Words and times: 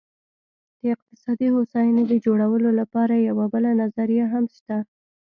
د 0.81 0.83
اقتصادي 0.95 1.47
هوساینې 1.55 2.03
د 2.07 2.13
جوړولو 2.25 2.69
لپاره 2.79 3.13
یوه 3.27 3.45
بله 3.53 3.71
نظریه 3.81 4.25
هم 4.33 4.45
شته. 4.55 4.77